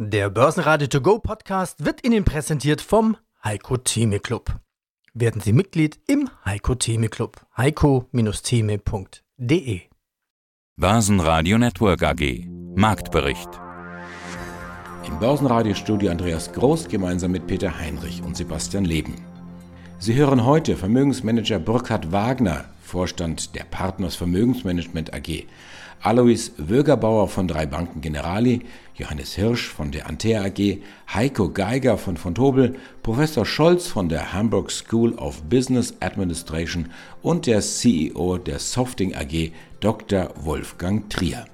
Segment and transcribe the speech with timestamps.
[0.00, 4.60] Der Börsenradio To Go Podcast wird Ihnen präsentiert vom Heiko Theme Club.
[5.12, 7.44] Werden Sie Mitglied im Heiko Theme Club.
[7.56, 9.80] heiko-theme.de
[10.76, 13.48] Börsenradio Network AG Marktbericht
[15.08, 19.16] Im Börsenradiostudio Andreas Groß gemeinsam mit Peter Heinrich und Sebastian Leben.
[19.98, 25.48] Sie hören heute Vermögensmanager Burkhard Wagner, Vorstand der Partners Vermögensmanagement AG,
[26.00, 28.60] Alois Wögerbauer von drei Banken Generali,
[28.94, 30.78] Johannes Hirsch von der Antea AG,
[31.12, 36.90] Heiko Geiger von von Tobel, Professor Scholz von der Hamburg School of Business Administration
[37.22, 39.50] und der CEO der Softing AG,
[39.80, 40.30] Dr.
[40.36, 41.46] Wolfgang Trier.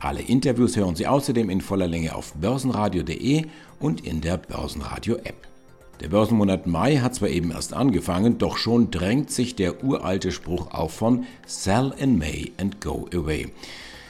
[0.00, 3.46] Alle Interviews hören Sie außerdem in voller Länge auf börsenradio.de
[3.80, 5.55] und in der Börsenradio-App.
[6.00, 10.70] Der Börsenmonat Mai hat zwar eben erst angefangen, doch schon drängt sich der uralte Spruch
[10.70, 13.46] auf von Sell in May and go away.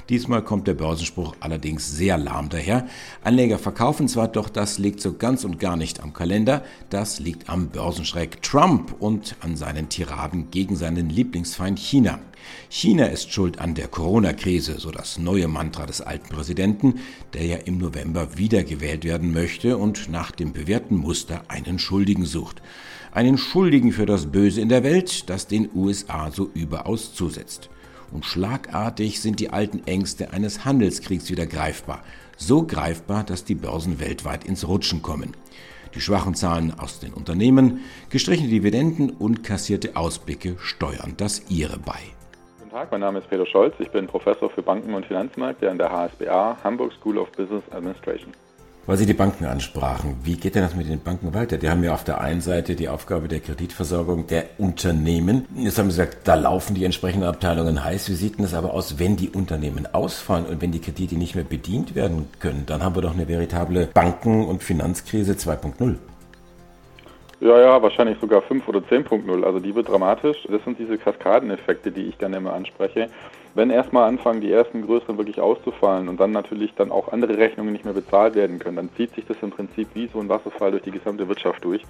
[0.08, 2.86] Diesmal kommt der Börsenspruch allerdings sehr lahm daher.
[3.24, 7.48] Anleger verkaufen zwar, doch das liegt so ganz und gar nicht am Kalender, das liegt
[7.48, 12.20] am Börsenschreck Trump und an seinen Tiraden gegen seinen Lieblingsfeind China.
[12.68, 17.00] China ist schuld an der Corona-Krise, so das neue Mantra des alten Präsidenten,
[17.34, 22.62] der ja im November wiedergewählt werden möchte und nach dem bewährten Muster einen Schuldigen sucht.
[23.10, 27.70] Einen Schuldigen für das Böse in der Welt, das den USA so überaus zusetzt
[28.12, 32.02] und schlagartig sind die alten Ängste eines Handelskriegs wieder greifbar.
[32.36, 35.32] So greifbar, dass die Börsen weltweit ins Rutschen kommen.
[35.94, 42.00] Die schwachen Zahlen aus den Unternehmen, gestrichene Dividenden und kassierte Ausblicke steuern das ihre bei.
[42.58, 43.74] Guten Tag, mein Name ist Peter Scholz.
[43.78, 48.32] Ich bin Professor für Banken und Finanzmärkte an der HSBA, Hamburg School of Business Administration
[48.86, 50.16] weil Sie die Banken ansprachen.
[50.22, 51.58] Wie geht denn das mit den Banken weiter?
[51.58, 55.46] Die haben ja auf der einen Seite die Aufgabe der Kreditversorgung der Unternehmen.
[55.56, 58.08] Jetzt haben Sie gesagt, da laufen die entsprechenden Abteilungen heiß.
[58.08, 61.34] Wie sieht denn das aber aus, wenn die Unternehmen ausfallen und wenn die Kredite nicht
[61.34, 62.64] mehr bedient werden können?
[62.66, 65.96] Dann haben wir doch eine veritable Banken- und Finanzkrise 2.0.
[67.40, 69.44] Ja, ja, wahrscheinlich sogar 5 oder 10.0.
[69.44, 70.46] Also die wird dramatisch.
[70.50, 73.10] Das sind diese Kaskadeneffekte, die ich gerne immer anspreche
[73.56, 77.72] wenn erstmal anfangen, die ersten größeren wirklich auszufallen und dann natürlich dann auch andere Rechnungen
[77.72, 80.72] nicht mehr bezahlt werden können, dann zieht sich das im Prinzip wie so ein Wasserfall
[80.72, 81.82] durch die gesamte Wirtschaft durch.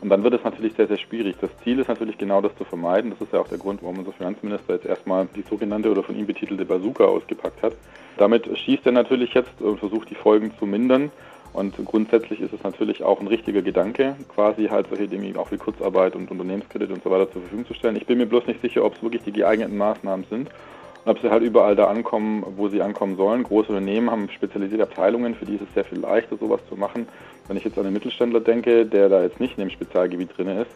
[0.00, 1.34] Und dann wird es natürlich sehr, sehr schwierig.
[1.40, 3.10] Das Ziel ist natürlich genau das zu vermeiden.
[3.10, 6.16] Das ist ja auch der Grund, warum unser Finanzminister jetzt erstmal die sogenannte oder von
[6.16, 7.72] ihm betitelte Bazooka ausgepackt hat.
[8.16, 11.10] Damit schießt er natürlich jetzt und versucht die Folgen zu mindern.
[11.52, 15.56] Und grundsätzlich ist es natürlich auch ein richtiger Gedanke, quasi halt solche Dinge auch wie
[15.56, 17.96] Kurzarbeit und Unternehmenskredit und so weiter zur Verfügung zu stellen.
[17.96, 20.48] Ich bin mir bloß nicht sicher, ob es wirklich die geeigneten Maßnahmen sind
[21.08, 23.42] ob sie halt überall da ankommen, wo sie ankommen sollen.
[23.42, 27.08] Große Unternehmen haben spezialisierte Abteilungen, für die ist es sehr viel leichter, sowas zu machen.
[27.46, 30.48] Wenn ich jetzt an den Mittelständler denke, der da jetzt nicht in dem Spezialgebiet drin
[30.48, 30.70] ist,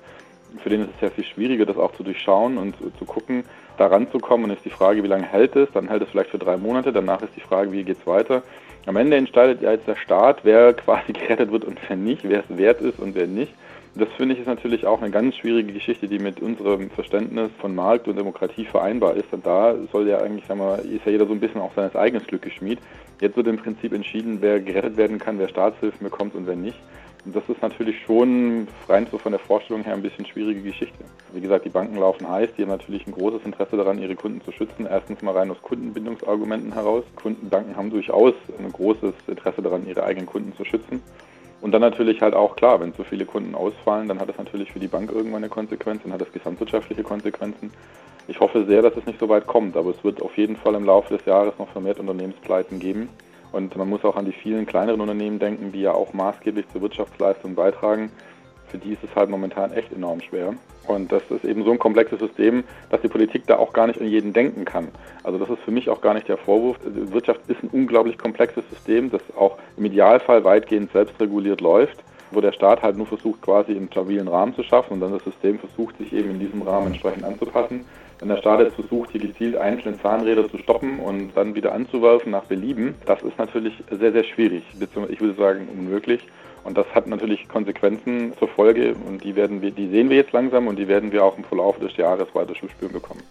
[0.63, 3.45] für den ist es sehr viel schwieriger, das auch zu durchschauen und zu gucken,
[3.79, 4.51] da ranzukommen.
[4.51, 5.69] Und ist die Frage, wie lange hält es?
[5.73, 6.93] Dann hält es vielleicht für drei Monate.
[6.93, 8.43] Danach ist die Frage, wie geht es weiter?
[8.87, 12.41] Am Ende entscheidet ja jetzt der Staat, wer quasi gerettet wird und wer nicht, wer
[12.41, 13.53] es wert ist und wer nicht.
[13.95, 17.75] Das finde ich ist natürlich auch eine ganz schwierige Geschichte, die mit unserem Verständnis von
[17.75, 19.31] Markt und Demokratie vereinbar ist.
[19.33, 21.95] Und da soll ja eigentlich, sagen wir, ist ja jeder so ein bisschen auch seines
[21.95, 22.79] eigenen Glückes Schmied.
[23.21, 26.79] Jetzt wird im Prinzip entschieden, wer gerettet werden kann, wer Staatshilfen bekommt und wer nicht.
[27.27, 31.05] Und das ist natürlich schon rein so von der Vorstellung her ein bisschen schwierige Geschichte.
[31.33, 34.41] Wie gesagt, die Banken laufen heiß, die haben natürlich ein großes Interesse daran, ihre Kunden
[34.41, 34.87] zu schützen.
[34.91, 37.05] Erstens mal rein aus Kundenbindungsargumenten heraus.
[37.15, 41.03] Kundenbanken haben durchaus ein großes Interesse daran, ihre eigenen Kunden zu schützen.
[41.63, 44.73] Und dann natürlich halt auch klar, wenn so viele Kunden ausfallen, dann hat das natürlich
[44.73, 47.71] für die Bank irgendwann eine Konsequenz, dann hat das gesamtwirtschaftliche Konsequenzen.
[48.27, 50.75] Ich hoffe sehr, dass es nicht so weit kommt, aber es wird auf jeden Fall
[50.75, 53.09] im Laufe des Jahres noch vermehrt Unternehmenspleiten geben.
[53.53, 56.83] Und man muss auch an die vielen kleineren Unternehmen denken, die ja auch maßgeblich zur
[56.83, 58.11] Wirtschaftsleistung beitragen
[58.69, 60.55] für die ist es halt momentan echt enorm schwer.
[60.87, 64.01] Und das ist eben so ein komplexes System, dass die Politik da auch gar nicht
[64.01, 64.89] an jeden denken kann.
[65.23, 66.79] Also das ist für mich auch gar nicht der Vorwurf.
[66.85, 72.41] Die Wirtschaft ist ein unglaublich komplexes System, das auch im Idealfall weitgehend selbstreguliert läuft, wo
[72.41, 75.59] der Staat halt nur versucht, quasi einen stabilen Rahmen zu schaffen und dann das System
[75.59, 77.85] versucht, sich eben in diesem Rahmen entsprechend anzupassen.
[78.19, 82.31] Wenn der Staat jetzt versucht, hier gezielt einzelne Zahnräder zu stoppen und dann wieder anzuwerfen
[82.31, 86.27] nach Belieben, das ist natürlich sehr, sehr schwierig, beziehungsweise ich würde sagen unmöglich.
[86.65, 90.33] Und das hat natürlich Konsequenzen zur Folge und die werden wir, die sehen wir jetzt
[90.33, 93.23] langsam und die werden wir auch im Verlauf des Jahres weiter zu spüren bekommen.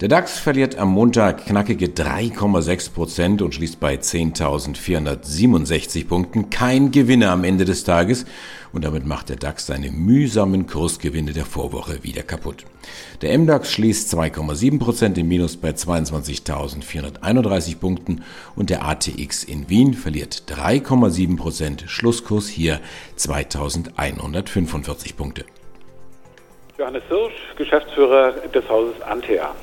[0.00, 6.48] Der DAX verliert am Montag knackige 3,6 Prozent und schließt bei 10.467 Punkten.
[6.48, 8.24] Kein Gewinner am Ende des Tages
[8.72, 12.64] und damit macht der DAX seine mühsamen Kursgewinne der Vorwoche wieder kaputt.
[13.20, 18.24] Der MDAX schließt 2,7 Prozent im Minus bei 22.431 Punkten
[18.56, 21.84] und der ATX in Wien verliert 3,7 Prozent.
[21.88, 22.80] Schlusskurs hier
[23.18, 25.44] 2.145 Punkte.
[26.78, 29.54] Johannes Hirsch, Geschäftsführer des Hauses Antea.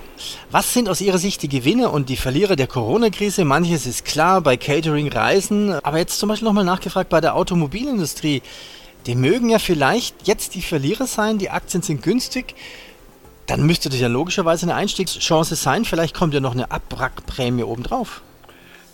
[0.52, 3.46] Was sind aus Ihrer Sicht die Gewinne und die Verlierer der Corona-Krise?
[3.46, 8.42] Manches ist klar bei Catering, Reisen, aber jetzt zum Beispiel nochmal nachgefragt bei der Automobilindustrie.
[9.06, 12.56] Die mögen ja vielleicht jetzt die Verlierer sein, die Aktien sind günstig.
[13.46, 15.86] Dann müsste das ja logischerweise eine Einstiegschance sein.
[15.86, 18.22] Vielleicht kommt ja noch eine Abwrackprämie obendrauf.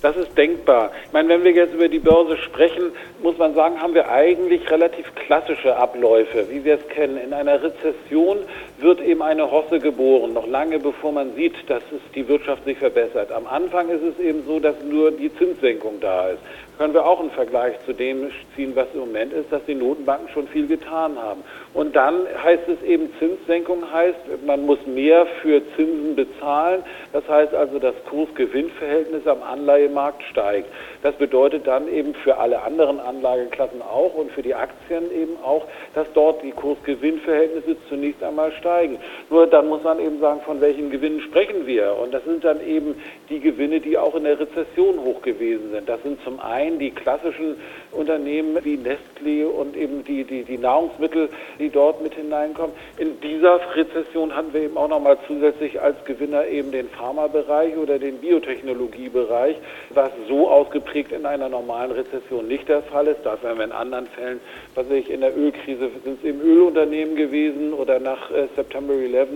[0.03, 0.91] Das ist denkbar.
[1.05, 2.91] Ich meine, wenn wir jetzt über die Börse sprechen,
[3.21, 7.17] muss man sagen, haben wir eigentlich relativ klassische Abläufe, wie wir es kennen.
[7.17, 8.39] In einer Rezession
[8.79, 12.77] wird eben eine Hosse geboren, noch lange bevor man sieht, dass es die Wirtschaft sich
[12.77, 13.31] verbessert.
[13.31, 16.41] Am Anfang ist es eben so, dass nur die Zinssenkung da ist
[16.83, 20.27] können wir auch einen Vergleich zu dem ziehen, was im Moment ist, dass die Notenbanken
[20.33, 21.41] schon viel getan haben.
[21.73, 26.83] Und dann heißt es eben, Zinssenkung heißt, man muss mehr für Zinsen bezahlen.
[27.13, 30.67] Das heißt also, das Kurs-Gewinn-Verhältnis am Anleihemarkt steigt.
[31.03, 35.65] Das bedeutet dann eben für alle anderen Anlageklassen auch und für die Aktien eben auch,
[35.95, 38.97] dass dort die Kurs-Gewinn-Verhältnisse zunächst einmal steigen.
[39.29, 41.95] Nur dann muss man eben sagen, von welchen Gewinnen sprechen wir?
[41.97, 45.87] Und das sind dann eben die Gewinne, die auch in der Rezession hoch gewesen sind.
[45.87, 47.55] Das sind zum einen ein die klassischen
[47.91, 51.29] Unternehmen wie Nestlé und eben die, die, die Nahrungsmittel,
[51.59, 52.75] die dort mit hineinkommen.
[52.97, 57.99] In dieser Rezession hatten wir eben auch nochmal zusätzlich als Gewinner eben den Pharmabereich oder
[57.99, 59.57] den Biotechnologiebereich,
[59.91, 63.19] was so ausgeprägt in einer normalen Rezession nicht der Fall ist.
[63.23, 64.39] Da wären wir in anderen Fällen,
[64.75, 69.29] was ich in der Ölkrise sind es eben Ölunternehmen gewesen oder nach äh, September 11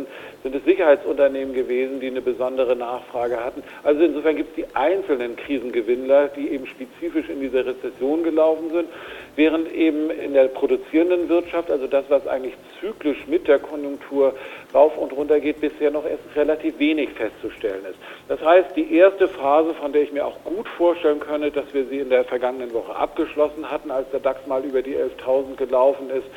[0.43, 3.63] sind es Sicherheitsunternehmen gewesen, die eine besondere Nachfrage hatten.
[3.83, 8.89] Also insofern gibt es die einzelnen Krisengewinnler, die eben spezifisch in dieser Rezession gelaufen sind,
[9.35, 14.33] während eben in der produzierenden Wirtschaft, also das, was eigentlich zyklisch mit der Konjunktur
[14.73, 17.99] rauf und runter geht, bisher noch erst relativ wenig festzustellen ist.
[18.27, 21.85] Das heißt, die erste Phase, von der ich mir auch gut vorstellen könnte, dass wir
[21.85, 26.09] sie in der vergangenen Woche abgeschlossen hatten, als der DAX mal über die 11.000 gelaufen
[26.09, 26.27] ist,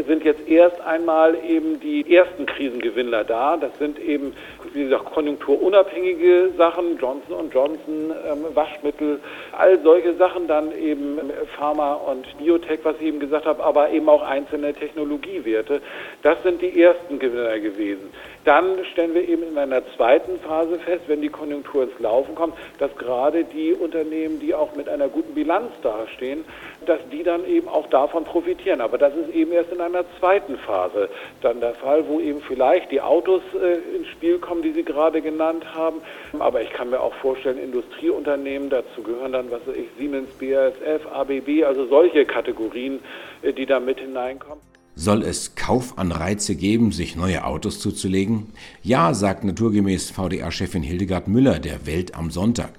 [0.00, 3.58] sind jetzt erst einmal eben die ersten Krisengewinnler da.
[3.58, 4.32] Das sind eben,
[4.72, 9.20] wie gesagt, konjunkturunabhängige Sachen, Johnson Johnson, ähm, Waschmittel,
[9.52, 11.18] all solche Sachen, dann eben
[11.56, 15.82] Pharma und Biotech, was ich eben gesagt habe, aber eben auch einzelne Technologiewerte.
[16.22, 18.10] Das sind die ersten Gewinner gewesen.
[18.44, 22.54] Dann stellen wir eben in einer zweiten Phase fest, wenn die Konjunktur ins Laufen kommt,
[22.78, 26.44] dass gerade die Unternehmen, die auch mit einer guten Bilanz dastehen,
[26.84, 28.80] dass die dann eben auch davon profitieren.
[28.80, 31.08] Aber das ist eben erst in einer zweiten Phase
[31.40, 35.22] dann der Fall, wo eben vielleicht die Autos äh, ins Spiel kommen, die Sie gerade
[35.22, 36.02] genannt haben.
[36.40, 41.06] Aber ich kann mir auch vorstellen, Industrieunternehmen, dazu gehören dann, was weiß ich, Siemens, BASF,
[41.12, 42.98] ABB, also solche Kategorien,
[43.42, 44.72] äh, die da mit hineinkommen.
[44.94, 48.52] Soll es Kaufanreize geben, sich neue Autos zuzulegen?
[48.82, 52.74] Ja, sagt naturgemäß VDA-Chefin Hildegard Müller der Welt am Sonntag.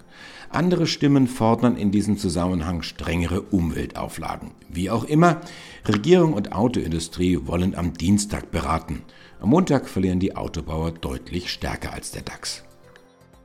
[0.49, 4.51] Andere Stimmen fordern in diesem Zusammenhang strengere Umweltauflagen.
[4.69, 5.41] Wie auch immer,
[5.87, 9.01] Regierung und Autoindustrie wollen am Dienstag beraten.
[9.41, 12.63] Am Montag verlieren die Autobauer deutlich stärker als der DAX.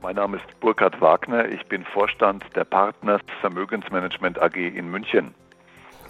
[0.03, 5.33] Mein Name ist Burkhard Wagner, ich bin Vorstand der Partners Vermögensmanagement AG in München.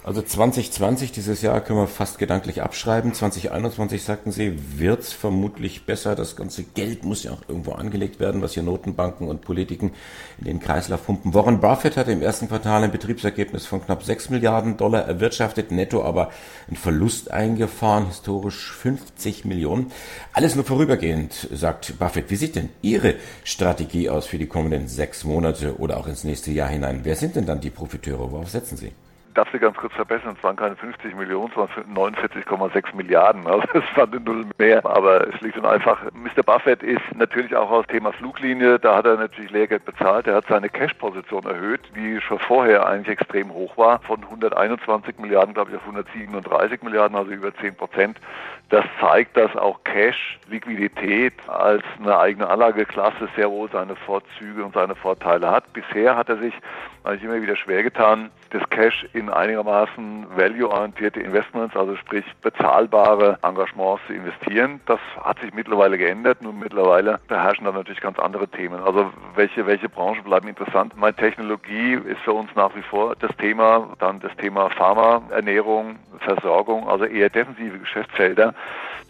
[0.02, 3.12] Also 2020, dieses Jahr können wir fast gedanklich abschreiben.
[3.12, 6.14] 2021, sagten Sie, wird's vermutlich besser.
[6.16, 9.92] Das ganze Geld muss ja auch irgendwo angelegt werden, was hier Notenbanken und Politiken
[10.38, 11.34] in den Kreislauf pumpen.
[11.34, 16.02] Warren Buffett hat im ersten Quartal ein Betriebsergebnis von knapp 6 Milliarden Dollar erwirtschaftet, netto
[16.02, 16.30] aber
[16.66, 19.92] einen Verlust eingefahren, historisch 50 Millionen.
[20.32, 22.30] Alles nur vorübergehend, sagt Buffett.
[22.30, 26.52] Wie sieht denn Ihre Strategie aus für die kommenden sechs Monate oder auch ins nächste
[26.52, 27.00] Jahr hinein?
[27.02, 28.32] Wer sind denn dann die Profiteure?
[28.32, 28.92] Worauf setzen Sie?
[29.34, 33.46] Darf Sie ganz kurz verbessern, es waren keine 50 Millionen, sondern 49,6 Milliarden.
[33.46, 34.84] Also es war eine Null mehr.
[34.84, 36.42] Aber schlicht und einfach, Mr.
[36.42, 40.26] Buffett ist natürlich auch aus Thema Fluglinie, da hat er natürlich Lehrgeld bezahlt.
[40.26, 45.54] Er hat seine Cash-Position erhöht, die schon vorher eigentlich extrem hoch war, von 121 Milliarden,
[45.54, 48.18] glaube ich, auf 137 Milliarden, also über 10 Prozent.
[48.70, 54.74] Das zeigt, dass auch Cash, Liquidität als eine eigene Anlageklasse sehr wohl seine Vorzüge und
[54.74, 55.72] seine Vorteile hat.
[55.72, 56.54] Bisher hat er sich
[57.02, 64.02] eigentlich immer wieder schwer getan, das Cash in einigermaßen value-orientierte Investments, also sprich bezahlbare Engagements
[64.06, 64.80] zu investieren.
[64.86, 66.42] Das hat sich mittlerweile geändert.
[66.42, 68.82] Nun mittlerweile beherrschen da natürlich ganz andere Themen.
[68.82, 70.96] Also welche, welche Branchen bleiben interessant?
[70.96, 73.94] Meine Technologie ist für uns nach wie vor das Thema.
[73.98, 78.54] Dann das Thema Pharma, Ernährung, Versorgung, also eher defensive Geschäftsfelder.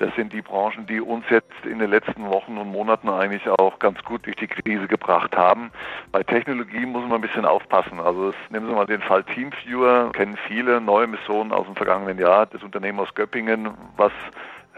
[0.00, 3.78] Das sind die Branchen, die uns jetzt in den letzten Wochen und Monaten eigentlich auch
[3.78, 5.70] ganz gut durch die Krise gebracht haben.
[6.10, 8.00] Bei Technologie muss man ein bisschen aufpassen.
[8.00, 12.46] Also nehmen Sie mal den Fall Teamviewer, kennen viele neue Missionen aus dem vergangenen Jahr.
[12.46, 14.12] Das Unternehmen aus Göppingen, was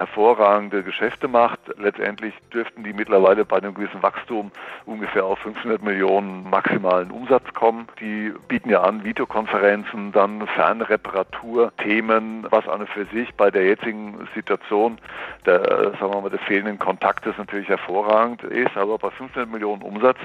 [0.03, 1.61] hervorragende Geschäfte macht.
[1.79, 4.51] Letztendlich dürften die mittlerweile bei einem gewissen Wachstum
[4.85, 7.87] ungefähr auf 500 Millionen maximalen Umsatz kommen.
[8.01, 14.29] Die bieten ja an Videokonferenzen, dann Fernreparaturthemen, was an und für sich bei der jetzigen
[14.35, 14.99] Situation
[15.47, 18.77] der, sagen wir mal, des fehlenden Kontaktes natürlich hervorragend ist.
[18.77, 20.19] Aber bei 500 Millionen Umsatz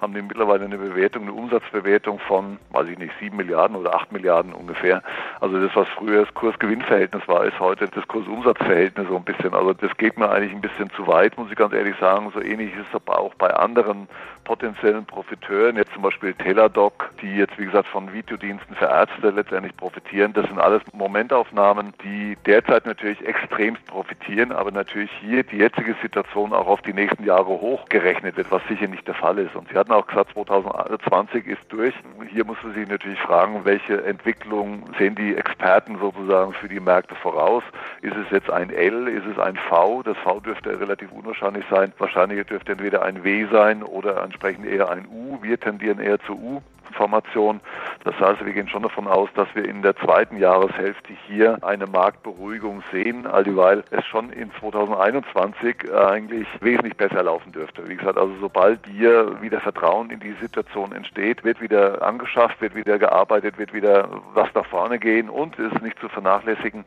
[0.00, 4.12] haben die mittlerweile eine Bewertung, eine Umsatzbewertung von, weiß ich nicht, 7 Milliarden oder 8
[4.12, 5.02] Milliarden ungefähr.
[5.40, 9.54] Also das, was früher das Kurs-Gewinn-Verhältnis war, ist heute das Kurs-Umsatz-Verhältnis so ein bisschen.
[9.54, 12.30] Also das geht mir eigentlich ein bisschen zu weit, muss ich ganz ehrlich sagen.
[12.34, 14.08] So ähnlich ist es aber auch bei anderen
[14.44, 19.76] potenziellen Profiteuren, jetzt zum Beispiel Teladoc, die jetzt wie gesagt von Videodiensten für Ärzte letztendlich
[19.76, 20.32] profitieren.
[20.34, 26.52] Das sind alles Momentaufnahmen, die derzeit natürlich extremst profitieren, aber natürlich hier die jetzige Situation
[26.52, 29.56] auch auf die nächsten Jahre hochgerechnet wird, was sicher nicht der Fall ist.
[29.56, 31.94] Und Sie hatten auch gesagt, 2020 ist durch.
[32.30, 37.14] Hier muss man sich natürlich fragen, welche Entwicklung sehen die Experten sozusagen für die Märkte
[37.14, 37.62] voraus?
[38.02, 40.02] Ist es jetzt ein L, ist es ein V?
[40.02, 41.92] Das V dürfte relativ unwahrscheinlich sein.
[41.98, 45.38] Wahrscheinlich dürfte entweder ein W sein oder entsprechend eher ein U.
[45.42, 46.62] Wir tendieren eher zu U.
[46.92, 47.60] Formation.
[48.04, 51.86] Das heißt, wir gehen schon davon aus, dass wir in der zweiten Jahreshälfte hier eine
[51.86, 57.88] Marktberuhigung sehen, alldieweil es schon in 2021 eigentlich wesentlich besser laufen dürfte.
[57.88, 62.74] Wie gesagt, also sobald hier wieder Vertrauen in die Situation entsteht, wird wieder angeschafft, wird
[62.74, 66.84] wieder gearbeitet, wird wieder was nach vorne gehen und ist nicht zu vernachlässigen,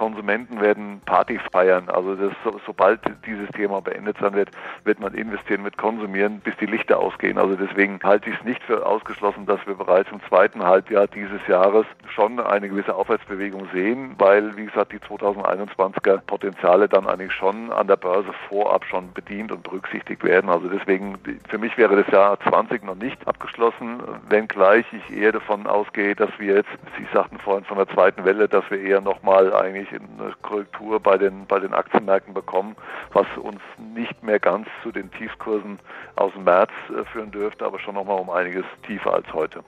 [0.00, 1.90] Konsumenten werden Party feiern.
[1.90, 2.32] Also das,
[2.64, 4.50] sobald dieses Thema beendet sein wird,
[4.84, 7.36] wird man investieren, wird konsumieren, bis die Lichter ausgehen.
[7.36, 11.46] Also deswegen halte ich es nicht für ausgeschlossen, dass wir bereits im zweiten Halbjahr dieses
[11.46, 17.70] Jahres schon eine gewisse Aufwärtsbewegung sehen, weil, wie gesagt, die 2021er Potenziale dann eigentlich schon
[17.70, 20.48] an der Börse vorab schon bedient und berücksichtigt werden.
[20.48, 25.66] Also deswegen, für mich wäre das Jahr 20 noch nicht abgeschlossen, wenngleich ich eher davon
[25.66, 29.52] ausgehe, dass wir jetzt, Sie sagten vorhin von der zweiten Welle, dass wir eher nochmal
[29.52, 32.76] eigentlich eine Korrektur bei den, bei den Aktienmärkten bekommen,
[33.12, 33.60] was uns
[33.94, 35.78] nicht mehr ganz zu den Tiefskursen
[36.16, 39.62] aus dem März äh, führen dürfte, aber schon nochmal um einiges tiefer als heute.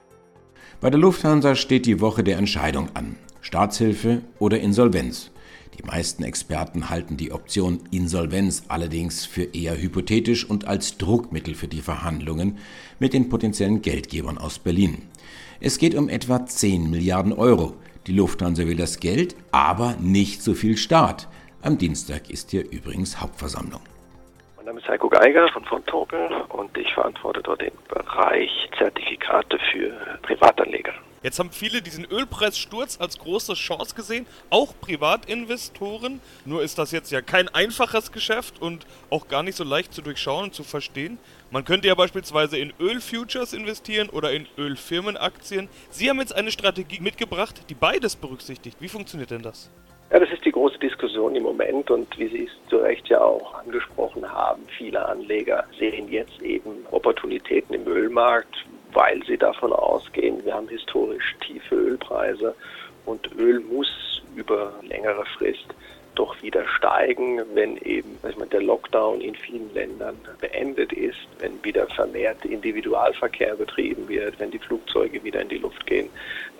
[0.81, 3.17] Bei der Lufthansa steht die Woche der Entscheidung an.
[3.41, 5.31] Staatshilfe oder Insolvenz.
[5.77, 11.67] Die meisten Experten halten die Option Insolvenz allerdings für eher hypothetisch und als Druckmittel für
[11.67, 12.59] die Verhandlungen
[12.99, 15.03] mit den potenziellen Geldgebern aus Berlin.
[15.59, 17.73] Es geht um etwa 10 Milliarden Euro.
[18.05, 21.29] Die Lufthansa will das Geld, aber nicht so viel Staat.
[21.61, 23.79] Am Dienstag ist hier übrigens Hauptversammlung.
[24.57, 25.81] Mein Name ist Heiko Geiger von von
[26.49, 30.91] und ich verantworte dort den Bereich Zertifikate für Privatanleger.
[31.21, 36.19] Jetzt haben viele diesen Ölpreissturz als große Chance gesehen, auch Privatinvestoren.
[36.43, 40.01] Nur ist das jetzt ja kein einfaches Geschäft und auch gar nicht so leicht zu
[40.01, 41.17] durchschauen und zu verstehen.
[41.53, 45.69] Man könnte ja beispielsweise in Ölfutures investieren oder in Ölfirmenaktien.
[45.91, 48.77] Sie haben jetzt eine Strategie mitgebracht, die beides berücksichtigt.
[48.79, 49.69] Wie funktioniert denn das?
[50.11, 53.21] Ja, das ist die große Diskussion im Moment und wie Sie es zu Recht ja
[53.21, 60.43] auch angesprochen haben, viele Anleger sehen jetzt eben Opportunitäten im Ölmarkt, weil sie davon ausgehen,
[60.43, 62.55] wir haben historisch tiefe Ölpreise
[63.05, 65.67] und Öl muss über längere Frist
[66.15, 71.87] doch wieder steigen, wenn eben mal, der Lockdown in vielen Ländern beendet ist, wenn wieder
[71.87, 76.09] vermehrt Individualverkehr betrieben wird, wenn die Flugzeuge wieder in die Luft gehen,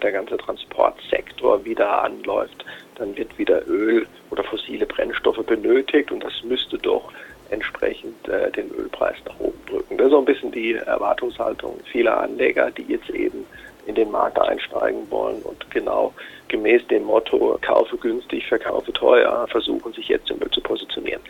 [0.01, 6.43] der ganze Transportsektor wieder anläuft, dann wird wieder Öl oder fossile Brennstoffe benötigt und das
[6.43, 7.11] müsste doch
[7.49, 9.97] entsprechend äh, den Ölpreis nach oben drücken.
[9.97, 13.45] Das ist so ein bisschen die Erwartungshaltung vieler Anleger, die jetzt eben
[13.85, 16.13] in den Markt einsteigen wollen und genau
[16.47, 21.21] gemäß dem Motto kaufe günstig, verkaufe teuer, versuchen sich jetzt im Öl zu positionieren.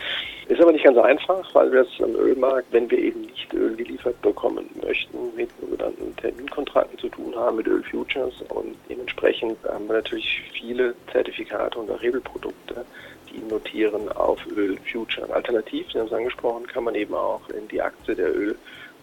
[0.50, 3.76] Ist aber nicht ganz einfach, weil wir es am Ölmarkt, wenn wir eben nicht Öl
[3.76, 9.96] geliefert bekommen möchten, mit sogenannten Terminkontrakten zu tun haben, mit Ölfutures und dementsprechend haben wir
[9.96, 12.86] natürlich viele Zertifikate und Hebelprodukte,
[13.32, 15.32] die notieren auf Ölfutures.
[15.32, 18.28] Alternativ, Sie haben es angesprochen, kann man eben auch in die Aktie der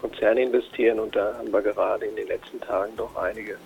[0.01, 3.57] Ölkonzerne investieren und da haben wir gerade in den letzten Tagen doch einige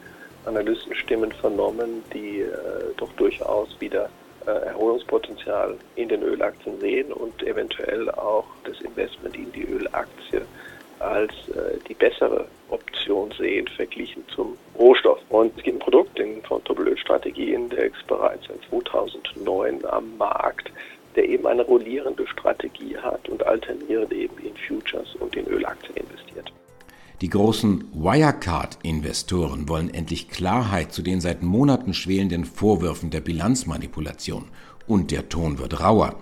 [0.47, 2.53] Analystenstimmen vernommen, die äh,
[2.97, 4.09] doch durchaus wieder
[4.47, 10.43] äh, Erholungspotenzial in den Ölaktien sehen und eventuell auch das Investment in die Ölaktie
[10.99, 15.21] als äh, die bessere Option sehen, verglichen zum Rohstoff.
[15.29, 16.61] Und es gibt ein Produkt, den von
[16.97, 20.71] Strategieindex bereits seit 2009 am Markt,
[21.17, 26.53] der eben eine rollierende Strategie hat und alternierend eben in Futures und in Ölaktien investiert.
[27.21, 34.47] Die großen Wirecard-Investoren wollen endlich Klarheit zu den seit Monaten schwelenden Vorwürfen der Bilanzmanipulation
[34.87, 36.17] Und der Ton wird rauer.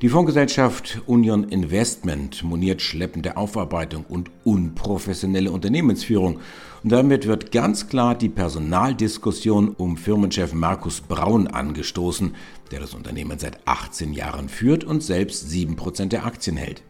[0.00, 6.38] Die Fondsgesellschaft Union Investment moniert schleppende Aufarbeitung und unprofessionelle Unternehmensführung.
[6.84, 12.36] Und damit wird ganz klar die Personaldiskussion um Firmenchef Markus Braun angestoßen,
[12.70, 16.84] der das Unternehmen seit 18 Jahren führt und selbst 7% der Aktien hält.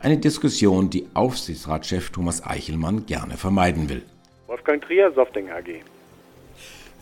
[0.00, 4.00] Eine Diskussion, die Aufsichtsratschef Thomas Eichelmann gerne vermeiden will.
[4.46, 5.82] Wolfgang Trier, Softing AG.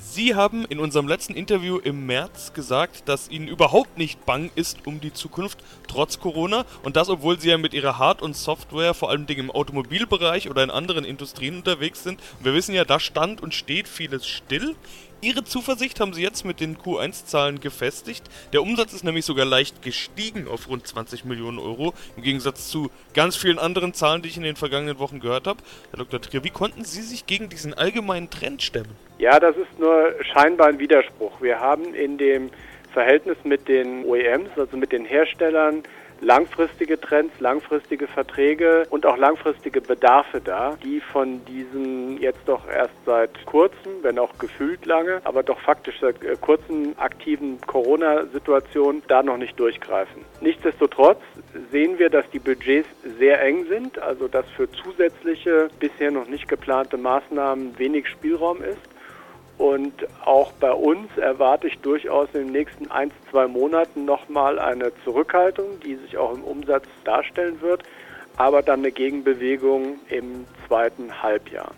[0.04, 4.84] Sie haben in unserem letzten Interview im März gesagt, dass Ihnen überhaupt nicht bang ist
[4.84, 8.94] um die Zukunft trotz Corona und das, obwohl Sie ja mit Ihrer Hard- und Software
[8.94, 12.20] vor allem im Automobilbereich oder in anderen Industrien unterwegs sind.
[12.38, 14.74] Und wir wissen ja, da stand und steht vieles still.
[15.24, 18.24] Ihre Zuversicht haben Sie jetzt mit den Q1-Zahlen gefestigt.
[18.52, 22.90] Der Umsatz ist nämlich sogar leicht gestiegen auf rund 20 Millionen Euro, im Gegensatz zu
[23.14, 25.62] ganz vielen anderen Zahlen, die ich in den vergangenen Wochen gehört habe.
[25.90, 26.20] Herr Dr.
[26.20, 28.96] Trier, wie konnten Sie sich gegen diesen allgemeinen Trend stemmen?
[29.18, 31.40] Ja, das ist nur scheinbar ein Widerspruch.
[31.40, 32.50] Wir haben in dem
[32.92, 35.84] Verhältnis mit den OEMs, also mit den Herstellern,
[36.22, 42.94] langfristige Trends, langfristige Verträge und auch langfristige Bedarfe da, die von diesen jetzt doch erst
[43.04, 49.22] seit kurzem, wenn auch gefühlt lange, aber doch faktisch seit äh, kurzem aktiven Corona-Situationen da
[49.22, 50.24] noch nicht durchgreifen.
[50.40, 51.20] Nichtsdestotrotz
[51.72, 52.88] sehen wir, dass die Budgets
[53.18, 58.91] sehr eng sind, also dass für zusätzliche, bisher noch nicht geplante Maßnahmen wenig Spielraum ist.
[59.58, 59.92] Und
[60.24, 65.78] auch bei uns erwarte ich durchaus in den nächsten ein, zwei Monaten nochmal eine Zurückhaltung,
[65.80, 67.82] die sich auch im Umsatz darstellen wird,
[68.36, 71.72] aber dann eine Gegenbewegung im zweiten Halbjahr.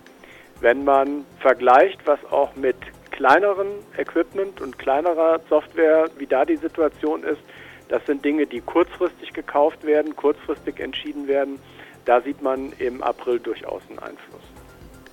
[0.61, 2.77] Wenn man vergleicht, was auch mit
[3.11, 7.41] kleineren Equipment und kleinerer Software, wie da die Situation ist,
[7.89, 11.61] das sind Dinge, die kurzfristig gekauft werden, kurzfristig entschieden werden.
[12.07, 14.54] Da sieht man im April durchaus einen Einfluss.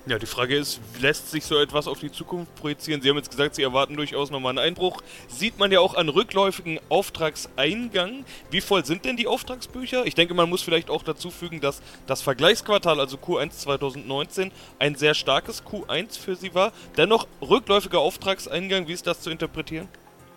[0.04, 3.00] Ja, die Frage ist, lässt sich so etwas auf die Zukunft projizieren?
[3.00, 5.00] Sie haben jetzt gesagt, Sie erwarten durchaus nochmal einen Einbruch.
[5.28, 8.24] Sieht man ja auch an rückläufigen Auftragseingang.
[8.50, 10.04] Wie voll sind denn die Auftragsbücher?
[10.04, 14.96] Ich denke, man muss vielleicht auch dazu fügen, dass das Vergleichsquartal, also Q1 2019, ein
[14.96, 16.72] sehr starkes Q1 für Sie war.
[16.96, 19.88] Dennoch rückläufiger Auftragseingang, wie ist das zu interpretieren?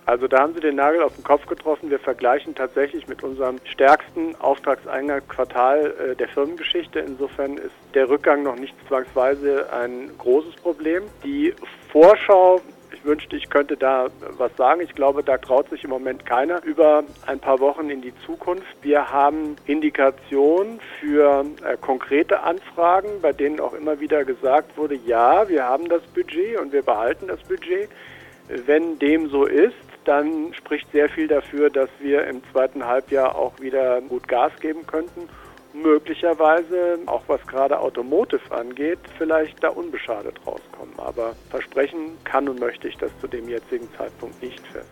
[0.06, 1.90] Also da haben Sie den Nagel auf den Kopf getroffen.
[1.90, 7.00] Wir vergleichen tatsächlich mit unserem stärksten Auftragseingangsquartal äh, der Firmengeschichte.
[7.00, 11.04] Insofern ist der Rückgang noch nicht zwangsweise ein großes Problem.
[11.24, 11.54] Die
[11.92, 12.62] Vorschau
[12.96, 14.08] ich wünschte, ich könnte da
[14.38, 14.82] was sagen.
[14.82, 18.66] Ich glaube, da traut sich im Moment keiner über ein paar Wochen in die Zukunft.
[18.82, 25.48] Wir haben Indikationen für äh, konkrete Anfragen, bei denen auch immer wieder gesagt wurde, ja,
[25.50, 27.90] wir haben das Budget und wir behalten das Budget.
[28.48, 29.74] Wenn dem so ist,
[30.08, 34.86] dann spricht sehr viel dafür, dass wir im zweiten Halbjahr auch wieder gut Gas geben
[34.88, 35.28] könnten.
[35.74, 40.94] Möglicherweise, auch was gerade Automotive angeht, vielleicht da unbeschadet rauskommen.
[40.98, 44.90] Aber versprechen kann und möchte ich das zu dem jetzigen Zeitpunkt nicht fest.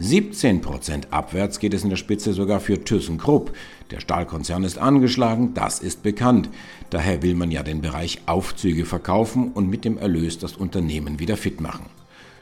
[0.00, 3.54] 17% abwärts geht es in der Spitze sogar für ThyssenKrupp.
[3.90, 6.48] Der Stahlkonzern ist angeschlagen, das ist bekannt.
[6.88, 11.36] Daher will man ja den Bereich Aufzüge verkaufen und mit dem Erlös das Unternehmen wieder
[11.36, 11.84] fit machen.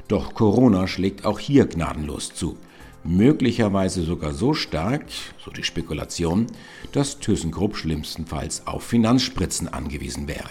[0.08, 2.56] Doch Corona schlägt auch hier gnadenlos zu.
[3.04, 5.04] Möglicherweise sogar so stark,
[5.38, 6.46] so die Spekulation,
[6.92, 10.48] dass ThyssenKrupp schlimmstenfalls auf Finanzspritzen angewiesen wäre.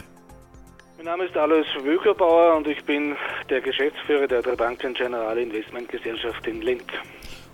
[0.97, 3.15] Mein Name ist Alois Wögerbauer und ich bin
[3.49, 6.83] der Geschäftsführer der Banken General Investment Gesellschaft in Linz.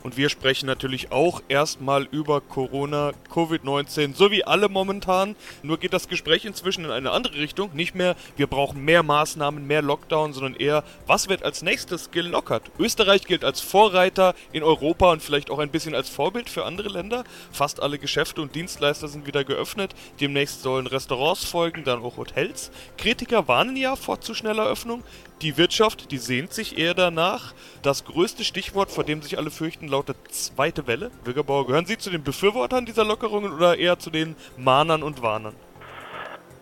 [0.03, 5.35] Und wir sprechen natürlich auch erstmal über Corona, Covid-19, so wie alle momentan.
[5.63, 7.71] Nur geht das Gespräch inzwischen in eine andere Richtung.
[7.73, 12.69] Nicht mehr, wir brauchen mehr Maßnahmen, mehr Lockdown, sondern eher, was wird als nächstes gelockert?
[12.77, 16.89] Österreich gilt als Vorreiter in Europa und vielleicht auch ein bisschen als Vorbild für andere
[16.89, 17.23] Länder.
[17.51, 19.95] Fast alle Geschäfte und Dienstleister sind wieder geöffnet.
[20.19, 22.71] Demnächst sollen Restaurants folgen, dann auch Hotels.
[22.97, 25.03] Kritiker warnen ja vor zu schneller Öffnung.
[25.43, 27.53] Die Wirtschaft, die sehnt sich eher danach.
[27.81, 31.11] Das größte Stichwort, vor dem sich alle fürchten, lautet zweite Welle.
[31.25, 35.53] Bürgerbauer, gehören Sie zu den Befürwortern dieser Lockerungen oder eher zu den Mahnern und Warnern?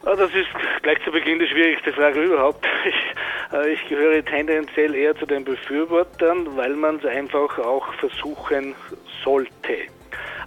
[0.03, 0.47] Das ist
[0.81, 2.65] gleich zu Beginn die schwierigste Frage überhaupt.
[2.83, 8.73] Ich, äh, ich gehöre tendenziell eher zu den Befürwortern, weil man es einfach auch versuchen
[9.23, 9.77] sollte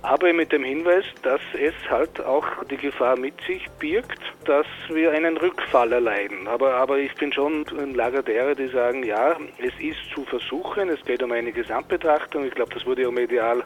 [0.04, 5.12] aber mit dem Hinweis, dass es halt auch die Gefahr mit sich birgt, dass wir
[5.12, 6.46] einen Rückfall erleiden.
[6.46, 10.90] Aber, aber ich bin schon im Lager derer, die sagen, ja, es ist zu versuchen,
[10.90, 12.44] es geht um eine Gesamtbetrachtung.
[12.44, 13.64] Ich glaube, das wurde ja medial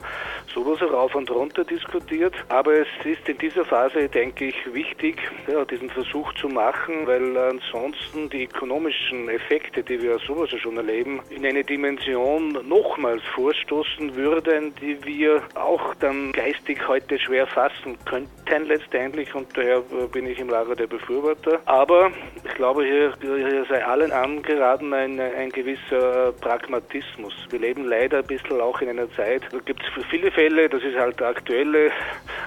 [0.54, 2.34] sowas rauf und runter diskutiert.
[2.48, 5.16] Aber es ist in dieser Phase, denke ich, wichtig,
[5.48, 11.20] ja, diesen Versuch zu machen, weil ansonsten die ökonomischen Effekte, die wir sowas schon erleben,
[11.30, 18.64] in eine Dimension nochmals vorstoßen würden, die wir auch dann Geistig heute schwer fassen könnten
[18.66, 21.60] letztendlich und daher bin ich im Lager der Befürworter.
[21.66, 22.10] Aber
[22.44, 27.34] ich glaube, hier, hier sei allen angeraten ein, ein gewisser Pragmatismus.
[27.50, 30.82] Wir leben leider ein bisschen auch in einer Zeit, da gibt es viele Fälle, das
[30.82, 31.90] ist halt der aktuelle,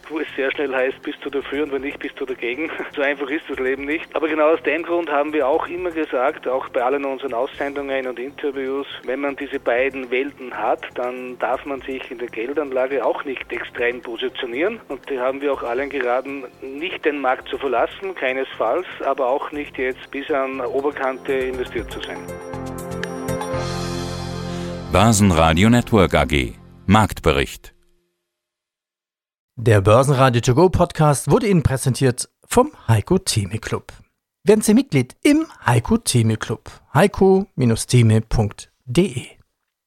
[0.09, 2.69] wo es sehr schnell heißt, bist du dafür und wenn nicht, bist du dagegen.
[2.93, 4.13] So einfach ist das Leben nicht.
[4.13, 8.05] Aber genau aus dem Grund haben wir auch immer gesagt, auch bei allen unseren Aussendungen
[8.05, 13.05] und Interviews, wenn man diese beiden Welten hat, dann darf man sich in der Geldanlage
[13.05, 13.70] auch nicht extrem
[14.01, 14.79] positionieren.
[14.87, 19.51] Und die haben wir auch allen geraten, nicht den Markt zu verlassen, keinesfalls, aber auch
[19.51, 22.19] nicht jetzt bis an Oberkante investiert zu sein.
[24.91, 26.53] Börsenradio Network AG
[26.85, 27.73] Marktbericht
[29.55, 33.93] Der Börsenradio To Go Podcast wurde Ihnen präsentiert vom Heiko Theme Club.
[34.43, 36.69] Werden Sie Mitglied im Heiko Theme Club.
[36.93, 39.40] heiko-theme.de